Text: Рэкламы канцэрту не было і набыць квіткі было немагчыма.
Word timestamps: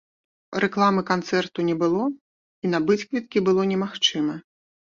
Рэкламы 0.63 1.03
канцэрту 1.11 1.67
не 1.67 1.75
было 1.85 2.09
і 2.63 2.73
набыць 2.73 2.99
квіткі 3.09 3.47
было 3.51 3.69
немагчыма. 3.77 4.35